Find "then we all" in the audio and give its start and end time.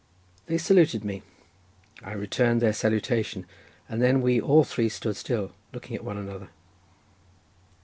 4.01-4.63